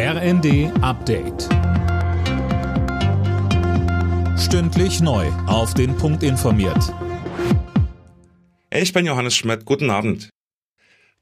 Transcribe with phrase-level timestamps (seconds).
[0.00, 1.48] RND Update.
[4.38, 5.26] Stündlich neu.
[5.48, 6.94] Auf den Punkt informiert.
[8.72, 9.64] Ich bin Johannes Schmidt.
[9.64, 10.30] Guten Abend.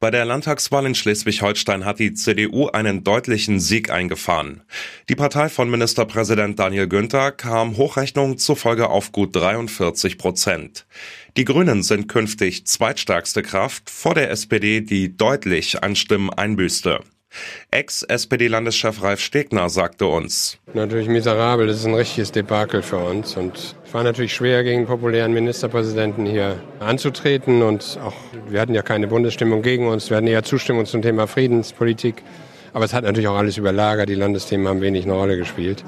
[0.00, 4.64] Bei der Landtagswahl in Schleswig-Holstein hat die CDU einen deutlichen Sieg eingefahren.
[5.08, 10.84] Die Partei von Ministerpräsident Daniel Günther kam Hochrechnungen zufolge auf gut 43 Prozent.
[11.36, 17.04] Die Grünen sind künftig zweitstärkste Kraft vor der SPD, die deutlich an Stimmen einbüßte.
[17.70, 20.58] Ex-SPD-Landeschef Ralf Stegner sagte uns.
[20.74, 23.36] Natürlich miserabel, das ist ein richtiges Debakel für uns.
[23.36, 27.62] Und es war natürlich schwer, gegen populären Ministerpräsidenten hier anzutreten.
[27.62, 28.14] Und auch,
[28.48, 32.22] wir hatten ja keine Bundesstimmung gegen uns, wir hatten eher Zustimmung zum Thema Friedenspolitik.
[32.72, 35.84] Aber es hat natürlich auch alles überlagert, die Landesthemen haben wenig eine Rolle gespielt.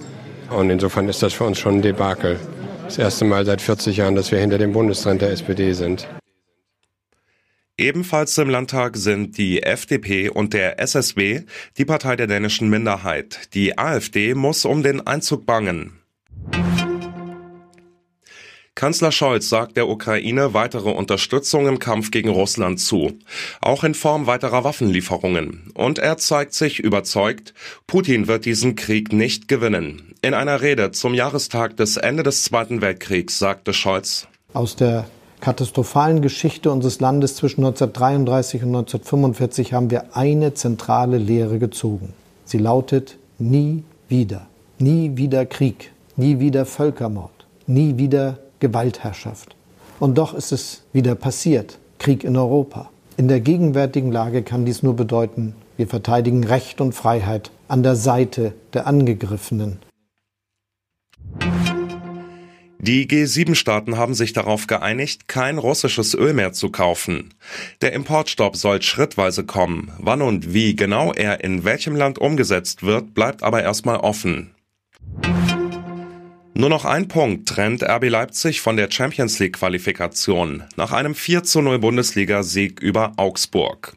[0.51, 2.39] Und insofern ist das für uns schon ein Debakel.
[2.85, 6.07] Das erste Mal seit 40 Jahren, dass wir hinter dem Bundestrend der SPD sind.
[7.79, 11.43] Ebenfalls im Landtag sind die FDP und der SSW,
[11.77, 13.53] die Partei der dänischen Minderheit.
[13.53, 16.01] Die AfD muss um den Einzug bangen.
[18.75, 23.19] Kanzler Scholz sagt der Ukraine weitere Unterstützung im Kampf gegen Russland zu,
[23.61, 25.71] auch in Form weiterer Waffenlieferungen.
[25.75, 27.53] Und er zeigt sich überzeugt,
[27.87, 30.15] Putin wird diesen Krieg nicht gewinnen.
[30.23, 35.07] In einer Rede zum Jahrestag des Ende des Zweiten Weltkriegs sagte Scholz, aus der
[35.41, 42.13] katastrophalen Geschichte unseres Landes zwischen 1933 und 1945 haben wir eine zentrale Lehre gezogen.
[42.45, 44.47] Sie lautet nie wieder.
[44.79, 49.57] Nie wieder Krieg, nie wieder Völkermord, nie wieder Gewaltherrschaft.
[50.01, 51.79] Und doch ist es wieder passiert.
[51.99, 52.91] Krieg in Europa.
[53.17, 57.97] In der gegenwärtigen Lage kann dies nur bedeuten, wir verteidigen Recht und Freiheit an der
[57.97, 59.79] Seite der Angegriffenen
[62.87, 67.35] die G7-Staaten haben sich darauf geeinigt, kein russisches Öl mehr zu kaufen.
[67.83, 69.91] Der Importstopp soll schrittweise kommen.
[69.99, 74.55] Wann und wie genau er in welchem Land umgesetzt wird, bleibt aber erstmal offen.
[76.55, 81.43] Nur noch ein Punkt trennt RB Leipzig von der Champions League Qualifikation nach einem 4
[81.43, 83.97] zu 0 Bundesliga-Sieg über Augsburg.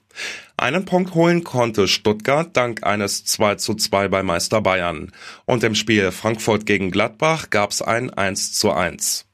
[0.59, 5.13] Einen Punkt holen konnte Stuttgart dank eines 2 zu 2 bei Meister Bayern.
[5.45, 9.25] Und im Spiel Frankfurt gegen Gladbach gab's ein 1 zu 1.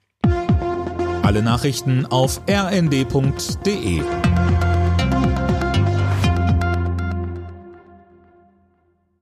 [1.24, 4.04] Alle Nachrichten auf rnd.de